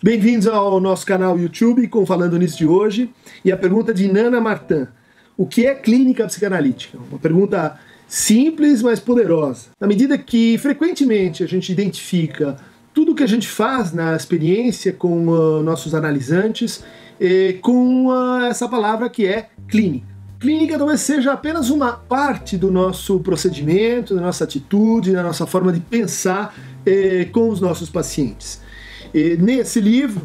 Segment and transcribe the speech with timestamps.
[0.00, 3.10] Bem-vindos ao nosso canal YouTube com Falando Nisso de hoje.
[3.44, 4.86] E a pergunta de Nana Martin:
[5.36, 6.96] O que é clínica psicanalítica?
[7.10, 9.70] Uma pergunta simples, mas poderosa.
[9.80, 12.56] Na medida que frequentemente a gente identifica
[12.94, 16.84] tudo que a gente faz na experiência com uh, nossos analisantes
[17.60, 20.06] com uh, essa palavra que é clínica.
[20.38, 25.72] Clínica talvez seja apenas uma parte do nosso procedimento, da nossa atitude, da nossa forma
[25.72, 26.54] de pensar
[26.86, 28.60] eh, com os nossos pacientes.
[29.14, 30.22] E nesse livro,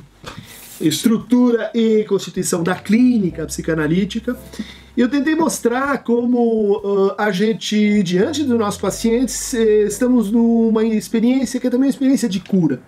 [0.80, 4.38] Estrutura e Constituição da Clínica Psicanalítica,
[4.96, 11.60] eu tentei mostrar como uh, a gente, diante dos nossos pacientes, eh, estamos numa experiência
[11.60, 12.80] que é também uma experiência de cura.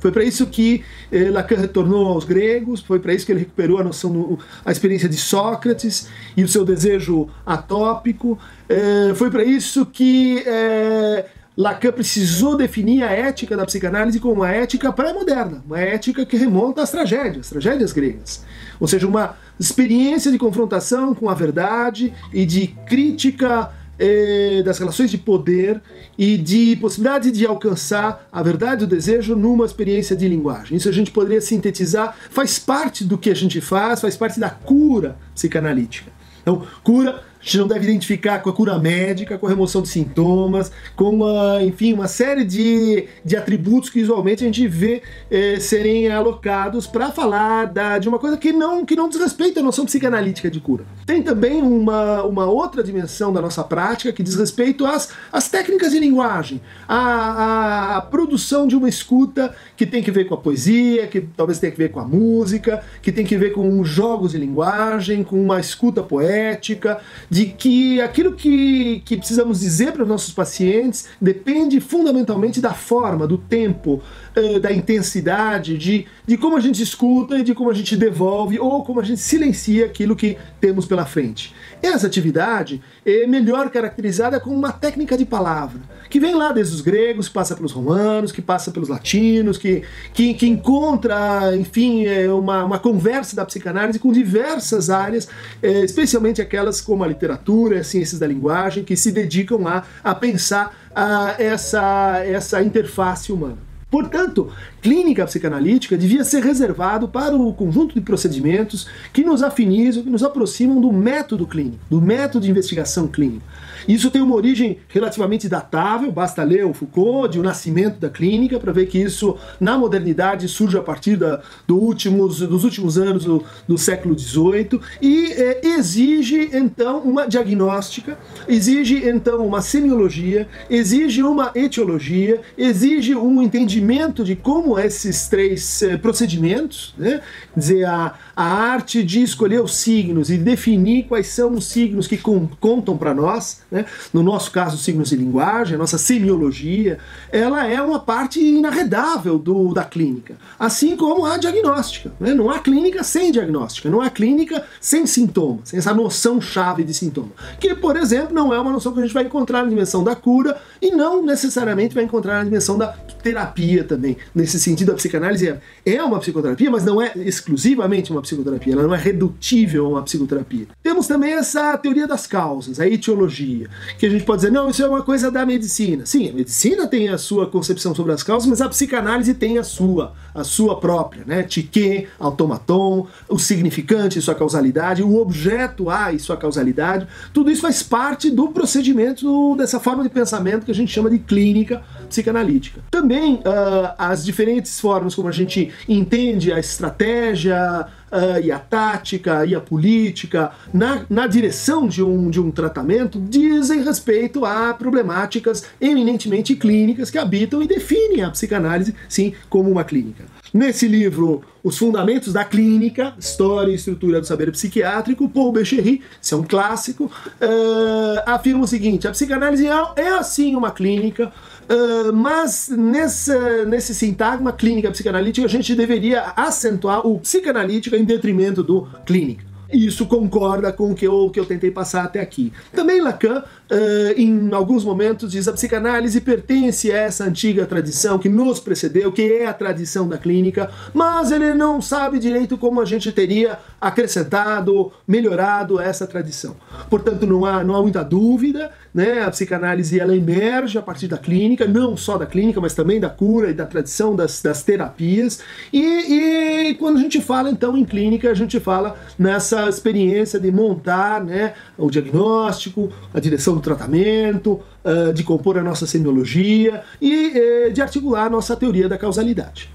[0.00, 0.82] Foi para isso que
[1.12, 4.72] eh, Lacan retornou aos gregos, foi para isso que ele recuperou a noção, do, a
[4.72, 8.38] experiência de Sócrates e o seu desejo atópico.
[8.66, 11.26] Eh, foi para isso que eh,
[11.60, 16.82] Lacan precisou definir a ética da psicanálise como uma ética pré-moderna, uma ética que remonta
[16.82, 18.42] às tragédias, tragédias gregas.
[18.80, 25.10] Ou seja, uma experiência de confrontação com a verdade e de crítica eh, das relações
[25.10, 25.82] de poder
[26.16, 30.78] e de possibilidade de alcançar a verdade e o desejo numa experiência de linguagem.
[30.78, 34.48] Isso a gente poderia sintetizar, faz parte do que a gente faz, faz parte da
[34.48, 36.10] cura psicanalítica.
[36.40, 39.88] Então, cura a gente não deve identificar com a cura médica, com a remoção de
[39.88, 45.58] sintomas, com uma, enfim, uma série de, de atributos que usualmente a gente vê eh,
[45.58, 49.62] serem alocados para falar da, de uma coisa que não, que não diz respeito à
[49.62, 50.84] noção psicanalítica de cura.
[51.06, 55.92] Tem também uma, uma outra dimensão da nossa prática que diz respeito às, às técnicas
[55.92, 61.06] de linguagem, à, à produção de uma escuta que tem que ver com a poesia,
[61.06, 64.38] que talvez tenha que ver com a música, que tem que ver com jogos de
[64.38, 67.00] linguagem, com uma escuta poética
[67.30, 73.24] de que aquilo que, que precisamos dizer para os nossos pacientes depende fundamentalmente da forma,
[73.24, 74.02] do tempo,
[74.36, 78.58] uh, da intensidade, de, de como a gente escuta e de como a gente devolve
[78.58, 81.54] ou como a gente silencia aquilo que temos pela frente.
[81.80, 85.80] Essa atividade é melhor caracterizada como uma técnica de palavra,
[86.10, 90.34] que vem lá desde os gregos, passa pelos romanos, que passa pelos latinos, que, que,
[90.34, 95.28] que encontra, enfim, é uma, uma conversa da psicanálise com diversas áreas,
[95.62, 100.12] é, especialmente aquelas como a literatura, as ciências da linguagem, que se dedicam a, a
[100.12, 103.70] pensar a, essa, essa interface humana.
[103.90, 110.10] Portanto, clínica psicanalítica devia ser reservado para o conjunto de procedimentos que nos afinizam, que
[110.10, 113.44] nos aproximam do método clínico, do método de investigação clínica.
[113.88, 118.58] Isso tem uma origem relativamente datável, basta ler o Foucault, de o nascimento da clínica,
[118.58, 123.24] para ver que isso, na modernidade, surge a partir da, do últimos, dos últimos anos
[123.24, 128.18] do, do século XVIII e é, exige, então, uma diagnóstica,
[128.48, 135.96] exige, então, uma semiologia, exige uma etiologia, exige um entendimento de como esses três eh,
[135.96, 137.20] procedimentos, né,
[137.56, 142.16] dizer, a, a arte de escolher os signos e definir quais são os signos que
[142.16, 146.98] com, contam para nós, né, no nosso caso, os signos de linguagem, a nossa semiologia,
[147.30, 152.12] ela é uma parte inarredável do, da clínica, assim como a diagnóstica.
[152.18, 156.82] Né, não há clínica sem diagnóstica, não há clínica sem sintoma, sem essa noção chave
[156.84, 159.68] de sintoma, que, por exemplo, não é uma noção que a gente vai encontrar na
[159.68, 162.88] dimensão da cura e não necessariamente vai encontrar na dimensão da
[163.22, 164.16] terapia também.
[164.34, 168.82] Nesse sentido, a psicanálise é, é uma psicoterapia, mas não é exclusivamente uma psicoterapia, ela
[168.82, 170.66] não é redutível a uma psicoterapia.
[170.82, 174.82] Temos também essa teoria das causas, a etiologia, que a gente pode dizer, não, isso
[174.82, 176.06] é uma coisa da medicina.
[176.06, 179.64] Sim, a medicina tem a sua concepção sobre as causas, mas a psicanálise tem a
[179.64, 181.42] sua, a sua própria, né?
[181.42, 187.82] Tique, automaton, o significante, sua causalidade, o objeto A e sua causalidade, tudo isso faz
[187.82, 192.80] parte do procedimento dessa forma de pensamento que a gente chama de clínica psicanalítica.
[192.90, 198.58] Também uh, uh, as diferentes formas como a gente entende a estratégia uh, e a
[198.58, 204.74] tática e a política na, na direção de um, de um tratamento dizem respeito a
[204.74, 210.24] problemáticas eminentemente clínicas que habitam e definem a psicanálise, sim, como uma clínica.
[210.52, 216.34] Nesse livro, Os Fundamentos da Clínica, História e Estrutura do Saber Psiquiátrico, Paul Becherry, isso
[216.34, 221.32] é um clássico, uh, afirma o seguinte: a psicanálise é, é assim uma clínica,
[221.68, 228.62] uh, mas nessa, nesse sintagma clínica psicanalítica a gente deveria acentuar o psicanalítica em detrimento
[228.62, 229.49] do clínica.
[229.72, 232.52] Isso concorda com o que eu, que eu tentei passar até aqui.
[232.74, 233.38] Também Lacan,
[233.70, 239.12] uh, em alguns momentos, diz a psicanálise pertence a essa antiga tradição que nos precedeu,
[239.12, 243.58] que é a tradição da clínica, mas ele não sabe direito como a gente teria
[243.80, 246.56] acrescentado, melhorado essa tradição.
[246.88, 249.22] Portanto, não há, não há muita dúvida, né?
[249.22, 253.08] A psicanálise ela emerge a partir da clínica, não só da clínica, mas também da
[253.08, 255.40] cura e da tradição das, das terapias.
[255.72, 260.50] E, e quando a gente fala então em clínica, a gente fala nessa experiência de
[260.50, 267.68] montar né, o diagnóstico, a direção do tratamento, uh, de compor a nossa semiologia e
[267.68, 269.70] uh, de articular a nossa teoria da causalidade.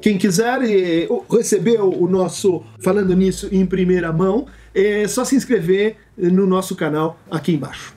[0.00, 5.96] Quem quiser eh, receber o nosso Falando Nisso em primeira mão, é só se inscrever
[6.16, 7.95] no nosso canal aqui embaixo.